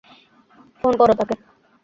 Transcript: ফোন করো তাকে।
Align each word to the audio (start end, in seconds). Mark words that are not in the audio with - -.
ফোন 0.79 0.93
করো 0.99 1.13
তাকে। 1.19 1.35